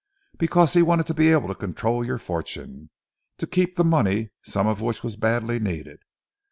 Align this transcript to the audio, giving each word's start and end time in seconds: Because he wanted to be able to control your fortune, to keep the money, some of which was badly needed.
Because 0.39 0.73
he 0.73 0.81
wanted 0.81 1.05
to 1.05 1.13
be 1.13 1.29
able 1.31 1.47
to 1.47 1.53
control 1.53 2.03
your 2.03 2.17
fortune, 2.17 2.89
to 3.37 3.45
keep 3.45 3.75
the 3.75 3.83
money, 3.83 4.31
some 4.41 4.65
of 4.65 4.81
which 4.81 5.03
was 5.03 5.15
badly 5.15 5.59
needed. 5.59 5.99